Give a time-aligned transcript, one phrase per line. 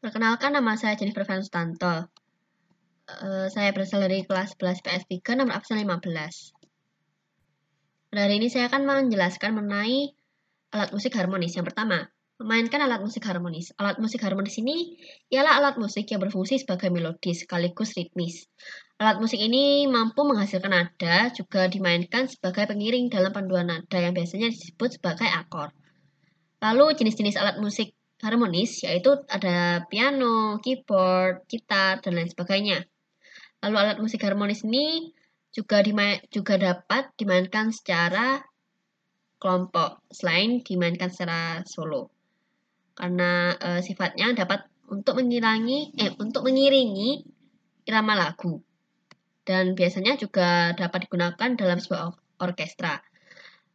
[0.00, 2.08] Perkenalkan nama saya Jennifer Van Stanto.
[3.04, 6.00] Uh, saya berasal dari kelas 11 PS3 nomor absen 15.
[8.08, 10.16] Pada hari ini saya akan menjelaskan mengenai
[10.72, 11.52] alat musik harmonis.
[11.52, 12.08] Yang pertama,
[12.40, 13.76] memainkan alat musik harmonis.
[13.76, 14.96] Alat musik harmonis ini
[15.28, 18.48] ialah alat musik yang berfungsi sebagai melodi sekaligus ritmis.
[18.96, 24.48] Alat musik ini mampu menghasilkan nada, juga dimainkan sebagai pengiring dalam panduan nada yang biasanya
[24.48, 25.76] disebut sebagai akor.
[26.64, 32.84] Lalu jenis-jenis alat musik harmonis, yaitu ada piano, keyboard, gitar, dan lain sebagainya.
[33.60, 35.12] Lalu alat musik harmonis ini
[35.50, 35.82] juga
[36.30, 38.40] juga dapat dimainkan secara
[39.40, 42.12] kelompok selain dimainkan secara solo.
[42.94, 47.24] Karena e, sifatnya dapat untuk mengirangi eh untuk mengiringi
[47.88, 48.60] irama lagu.
[49.44, 52.12] Dan biasanya juga dapat digunakan dalam sebuah
[52.44, 53.00] orkestra.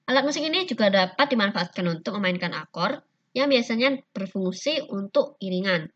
[0.06, 3.02] Alat musik ini juga dapat dimanfaatkan untuk memainkan akor,
[3.36, 5.92] yang biasanya berfungsi untuk iringan.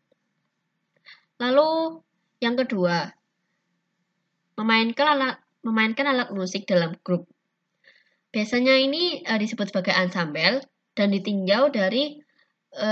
[1.40, 2.04] Lalu
[2.44, 3.08] yang kedua,
[4.60, 7.24] memainkan alat memainkan alat musik dalam grup.
[8.28, 10.60] Biasanya ini e, disebut sebagai ensemble
[10.92, 12.20] dan ditinjau dari
[12.76, 12.88] e,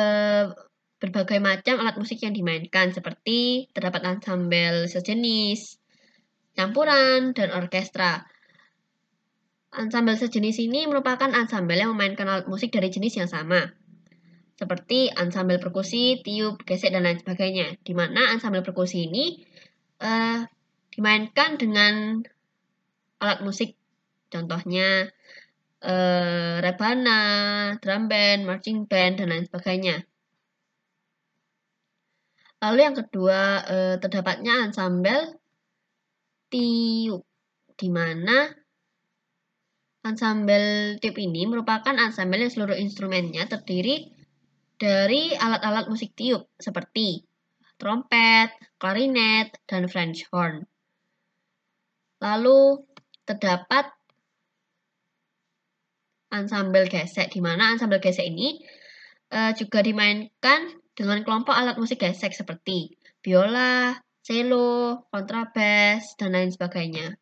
[0.97, 5.77] berbagai macam alat musik yang dimainkan seperti terdapat ensemble sejenis,
[6.57, 8.25] campuran, dan orkestra.
[9.77, 13.78] Ensemble sejenis ini merupakan ensemble yang memainkan alat musik dari jenis yang sama
[14.59, 17.79] seperti ansambel perkusi, tiup, gesek, dan lain sebagainya.
[17.79, 19.39] Di mana ansambel perkusi ini
[20.03, 20.43] uh,
[20.91, 22.19] dimainkan dengan
[23.23, 23.79] alat musik,
[24.27, 25.07] contohnya
[25.87, 27.23] uh, rebana,
[27.79, 30.03] drum band, marching band, dan lain sebagainya.
[32.59, 35.39] Lalu yang kedua, uh, terdapatnya ansambel
[36.51, 37.23] tiup,
[37.79, 38.51] di mana
[40.03, 44.18] ansambel tiup ini merupakan ansambel yang seluruh instrumennya terdiri
[44.79, 47.27] dari alat-alat musik tiup seperti
[47.79, 50.67] trompet, klarinet, dan French horn.
[52.19, 52.83] Lalu
[53.23, 53.87] terdapat
[56.35, 58.59] ansambel gesek, di mana ansambel gesek ini
[59.35, 63.95] uh, juga dimainkan dengan kelompok alat musik gesek seperti biola,
[64.27, 67.15] cello, kontrabas, dan lain sebagainya.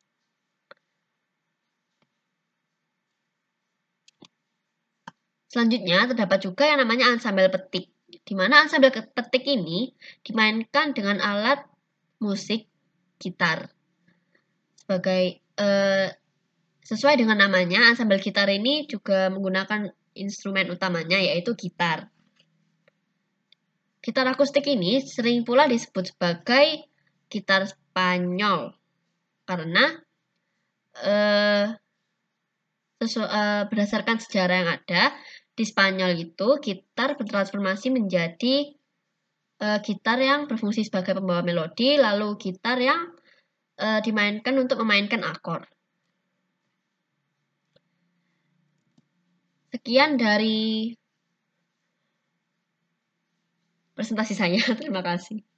[5.57, 9.89] Selanjutnya terdapat juga yang namanya ansambel petik, di mana ansambel petik ini
[10.21, 11.65] dimainkan dengan alat
[12.21, 12.69] musik
[13.17, 13.73] gitar.
[14.77, 16.13] Sebagai eh,
[16.85, 22.13] sesuai dengan namanya, ansambel gitar ini juga menggunakan instrumen utamanya yaitu gitar.
[24.05, 26.85] Gitar akustik ini sering pula disebut sebagai
[27.33, 28.77] gitar Spanyol
[29.49, 30.05] karena
[31.01, 31.81] eh,
[33.01, 35.03] sesu, eh, berdasarkan sejarah yang ada,
[35.57, 38.77] di Spanyol itu gitar bertransformasi menjadi
[39.65, 43.17] uh, gitar yang berfungsi sebagai pembawa melodi, lalu gitar yang
[43.81, 45.65] uh, dimainkan untuk memainkan akor.
[49.73, 50.93] Sekian dari
[53.97, 54.61] presentasi saya.
[54.81, 55.56] Terima kasih.